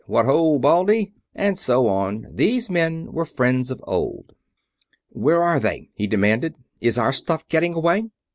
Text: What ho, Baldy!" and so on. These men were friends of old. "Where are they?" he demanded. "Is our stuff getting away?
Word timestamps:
What 0.07 0.25
ho, 0.25 0.57
Baldy!" 0.57 1.13
and 1.35 1.59
so 1.59 1.85
on. 1.85 2.25
These 2.31 2.71
men 2.71 3.11
were 3.11 3.23
friends 3.23 3.69
of 3.69 3.83
old. 3.85 4.33
"Where 5.09 5.43
are 5.43 5.59
they?" 5.59 5.91
he 5.93 6.07
demanded. 6.07 6.55
"Is 6.81 6.97
our 6.97 7.13
stuff 7.13 7.47
getting 7.49 7.75
away? 7.75 8.05